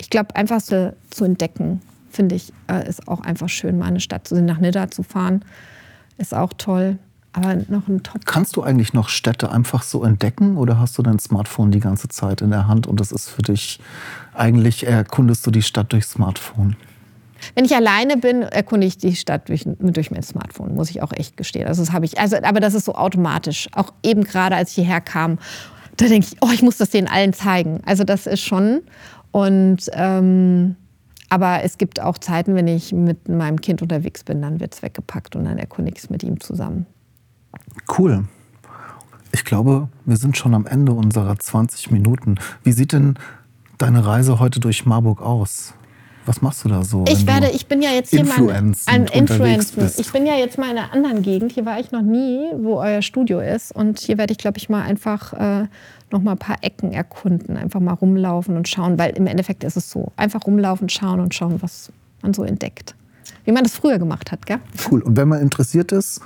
Ich 0.00 0.08
glaube, 0.08 0.34
einfach 0.36 0.62
zu, 0.62 0.96
zu 1.10 1.24
entdecken, 1.24 1.82
finde 2.10 2.34
ich, 2.34 2.52
äh, 2.70 2.88
ist 2.88 3.06
auch 3.08 3.20
einfach 3.20 3.50
schön, 3.50 3.76
mal 3.76 3.86
eine 3.86 4.00
Stadt 4.00 4.26
zu 4.26 4.36
sehen, 4.36 4.46
nach 4.46 4.58
Nidda 4.58 4.90
zu 4.90 5.02
fahren, 5.02 5.44
ist 6.16 6.34
auch 6.34 6.54
toll. 6.56 6.98
Aber 7.34 7.56
noch 7.68 7.88
ein 7.88 8.02
Top. 8.04 8.24
Kannst 8.26 8.54
du 8.56 8.62
eigentlich 8.62 8.94
noch 8.94 9.08
Städte 9.08 9.50
einfach 9.50 9.82
so 9.82 10.04
entdecken 10.04 10.56
oder 10.56 10.78
hast 10.78 10.96
du 10.96 11.02
dein 11.02 11.18
Smartphone 11.18 11.72
die 11.72 11.80
ganze 11.80 12.06
Zeit 12.08 12.40
in 12.40 12.50
der 12.50 12.68
Hand 12.68 12.86
und 12.86 13.00
das 13.00 13.10
ist 13.10 13.28
für 13.28 13.42
dich 13.42 13.80
eigentlich 14.34 14.86
erkundest 14.86 15.44
du 15.44 15.50
die 15.50 15.62
Stadt 15.62 15.92
durch 15.92 16.06
Smartphone? 16.06 16.76
Wenn 17.56 17.64
ich 17.64 17.74
alleine 17.74 18.16
bin, 18.16 18.42
erkunde 18.42 18.86
ich 18.86 18.98
die 18.98 19.16
Stadt 19.16 19.48
durch, 19.48 19.64
durch 19.66 20.12
mein 20.12 20.22
Smartphone, 20.22 20.74
muss 20.76 20.90
ich 20.90 21.02
auch 21.02 21.12
echt 21.12 21.36
gestehen. 21.36 21.66
Also 21.66 21.82
das 21.82 21.92
habe 21.92 22.04
ich, 22.04 22.18
also, 22.18 22.36
aber 22.36 22.60
das 22.60 22.72
ist 22.72 22.84
so 22.84 22.94
automatisch. 22.94 23.68
Auch 23.74 23.92
eben 24.04 24.22
gerade, 24.22 24.54
als 24.54 24.70
ich 24.70 24.76
hierher 24.76 25.00
kam, 25.00 25.38
da 25.96 26.06
denke 26.06 26.28
ich, 26.30 26.36
oh, 26.40 26.50
ich 26.54 26.62
muss 26.62 26.76
das 26.76 26.90
denen 26.90 27.08
allen 27.08 27.32
zeigen. 27.32 27.80
Also 27.84 28.04
das 28.04 28.26
ist 28.26 28.42
schon. 28.42 28.82
Und 29.32 29.90
ähm, 29.92 30.76
aber 31.28 31.64
es 31.64 31.78
gibt 31.78 32.00
auch 32.00 32.18
Zeiten, 32.18 32.54
wenn 32.54 32.68
ich 32.68 32.92
mit 32.92 33.28
meinem 33.28 33.60
Kind 33.60 33.82
unterwegs 33.82 34.22
bin, 34.22 34.40
dann 34.40 34.60
wird 34.60 34.74
es 34.74 34.82
weggepackt 34.82 35.34
und 35.34 35.44
dann 35.44 35.58
erkundige 35.58 35.96
ich 35.96 36.04
es 36.04 36.10
mit 36.10 36.22
ihm 36.22 36.38
zusammen. 36.38 36.86
Cool. 37.98 38.24
Ich 39.32 39.44
glaube, 39.44 39.88
wir 40.04 40.16
sind 40.16 40.36
schon 40.36 40.54
am 40.54 40.66
Ende 40.66 40.92
unserer 40.92 41.38
20 41.38 41.90
Minuten. 41.90 42.36
Wie 42.62 42.72
sieht 42.72 42.92
denn 42.92 43.14
deine 43.78 44.06
Reise 44.06 44.38
heute 44.38 44.60
durch 44.60 44.86
Marburg 44.86 45.20
aus? 45.20 45.74
Was 46.26 46.40
machst 46.40 46.64
du 46.64 46.68
da 46.68 46.84
so? 46.84 47.04
Ich 47.08 47.26
werde, 47.26 47.50
ich 47.50 47.66
bin 47.66 47.82
ja 47.82 47.90
jetzt 47.90 48.10
hier 48.10 48.24
mal 48.24 48.50
ein 48.86 49.06
Influencer. 49.06 49.90
Ich 49.98 50.10
bin 50.10 50.24
ja 50.24 50.36
jetzt 50.36 50.56
mal 50.56 50.70
in 50.70 50.78
einer 50.78 50.92
anderen 50.92 51.20
Gegend. 51.22 51.52
Hier 51.52 51.66
war 51.66 51.78
ich 51.78 51.92
noch 51.92 52.00
nie, 52.00 52.50
wo 52.56 52.76
euer 52.76 53.02
Studio 53.02 53.40
ist. 53.40 53.72
Und 53.72 53.98
hier 53.98 54.16
werde 54.16 54.32
ich, 54.32 54.38
glaube 54.38 54.56
ich, 54.56 54.70
mal 54.70 54.82
einfach 54.82 55.34
äh, 55.34 55.66
noch 56.10 56.22
mal 56.22 56.32
ein 56.32 56.38
paar 56.38 56.56
Ecken 56.62 56.92
erkunden. 56.92 57.56
Einfach 57.58 57.80
mal 57.80 57.92
rumlaufen 57.92 58.56
und 58.56 58.68
schauen, 58.68 58.98
weil 58.98 59.10
im 59.16 59.26
Endeffekt 59.26 59.64
ist 59.64 59.76
es 59.76 59.90
so. 59.90 60.12
Einfach 60.16 60.46
rumlaufen, 60.46 60.88
schauen 60.88 61.20
und 61.20 61.34
schauen, 61.34 61.60
was 61.60 61.92
man 62.22 62.32
so 62.32 62.42
entdeckt. 62.42 62.94
Wie 63.44 63.52
man 63.52 63.62
das 63.62 63.74
früher 63.74 63.98
gemacht 63.98 64.32
hat, 64.32 64.46
gell? 64.46 64.58
Cool. 64.90 65.02
Und 65.02 65.16
wenn 65.16 65.28
man 65.28 65.42
interessiert 65.42 65.92
ist, 65.92 66.22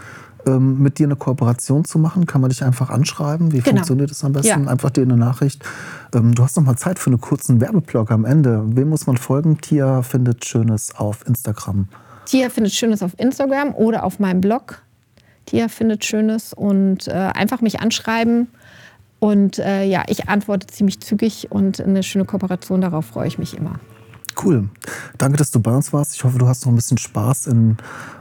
mit 0.47 0.99
dir 0.99 1.07
eine 1.07 1.17
Kooperation 1.17 1.85
zu 1.85 1.99
machen? 1.99 2.27
Kann 2.27 2.41
man 2.41 2.51
dich 2.51 2.65
einfach 2.65 2.91
anschreiben? 2.91 3.53
Wie 3.53 3.59
genau. 3.59 3.77
funktioniert 3.77 4.11
das 4.11 4.25
am 4.25 4.33
besten? 4.33 4.65
Ja. 4.65 4.71
Einfach 4.71 4.91
dir 4.91 5.03
eine 5.03 5.17
Nachricht. 5.17 5.65
Ähm, 6.15 6.35
du 6.35 6.43
hast 6.43 6.57
noch 6.57 6.65
mal 6.65 6.77
Zeit 6.77 6.99
für 6.99 7.11
einen 7.11 7.21
kurzen 7.21 7.61
Werbeblock 7.61 8.11
am 8.11 8.25
Ende. 8.25 8.63
Wem 8.67 8.89
muss 8.89 9.07
man 9.07 9.17
folgen? 9.17 9.61
Tia 9.61 10.03
findet 10.03 10.45
Schönes 10.45 10.95
auf 10.97 11.27
Instagram. 11.27 11.89
Tia 12.25 12.51
findet 12.51 12.73
Schönes 12.73 13.03
auf 13.03 13.13
Instagram 13.19 13.75
oder 13.75 14.05
auf 14.05 14.19
meinem 14.19 14.41
Blog. 14.41 14.83
Tia 15.47 15.69
findet 15.69 16.05
Schönes 16.05 16.53
und 16.53 17.09
äh, 17.09 17.13
einfach 17.13 17.61
mich 17.61 17.81
anschreiben. 17.81 18.49
Und 19.19 19.59
äh, 19.59 19.85
ja, 19.85 20.05
ich 20.07 20.29
antworte 20.29 20.67
ziemlich 20.67 21.01
zügig 21.01 21.51
und 21.51 21.81
eine 21.81 22.03
schöne 22.03 22.25
Kooperation, 22.25 22.81
darauf 22.81 23.07
freue 23.07 23.27
ich 23.27 23.39
mich 23.39 23.57
immer. 23.57 23.81
Cool. 24.43 24.69
Danke, 25.17 25.37
dass 25.37 25.51
du 25.51 25.61
bei 25.61 25.75
uns 25.75 25.93
warst. 25.93 26.15
Ich 26.15 26.25
hoffe, 26.25 26.39
du 26.39 26.47
hast 26.47 26.65
noch 26.65 26.73
ein 26.73 26.77
bisschen 26.77 26.99
Spaß 26.99 27.49
in 27.49 27.77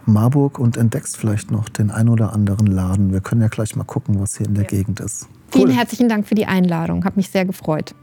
Marburg 0.05 0.57
und 0.57 0.77
entdeckst 0.77 1.17
vielleicht 1.17 1.51
noch 1.51 1.69
den 1.69 1.91
ein 1.91 2.09
oder 2.09 2.33
anderen 2.33 2.67
Laden. 2.67 3.11
Wir 3.11 3.21
können 3.21 3.41
ja 3.41 3.47
gleich 3.47 3.75
mal 3.75 3.83
gucken, 3.83 4.19
was 4.19 4.37
hier 4.37 4.47
in 4.47 4.55
der 4.55 4.63
ja. 4.63 4.69
Gegend 4.69 4.99
ist. 4.99 5.27
Cool. 5.53 5.61
Vielen 5.61 5.71
herzlichen 5.71 6.09
Dank 6.09 6.27
für 6.27 6.35
die 6.35 6.45
Einladung. 6.45 7.05
Hat 7.05 7.17
mich 7.17 7.29
sehr 7.29 7.45
gefreut. 7.45 7.93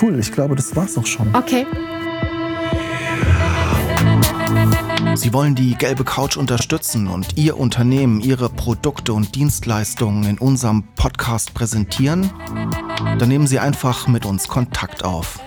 Cool, 0.00 0.18
ich 0.18 0.32
glaube, 0.32 0.56
das 0.56 0.74
war's 0.74 0.96
auch 0.96 1.06
schon. 1.06 1.28
Okay. 1.34 1.66
Sie 5.14 5.32
wollen 5.32 5.54
die 5.54 5.74
gelbe 5.74 6.04
Couch 6.04 6.36
unterstützen 6.36 7.08
und 7.08 7.36
Ihr 7.36 7.58
Unternehmen, 7.58 8.20
Ihre 8.20 8.48
Produkte 8.48 9.12
und 9.12 9.34
Dienstleistungen 9.34 10.24
in 10.24 10.38
unserem 10.38 10.84
Podcast 10.94 11.54
präsentieren? 11.54 12.30
Dann 13.18 13.28
nehmen 13.28 13.46
Sie 13.46 13.58
einfach 13.58 14.06
mit 14.06 14.24
uns 14.24 14.48
Kontakt 14.48 15.04
auf. 15.04 15.40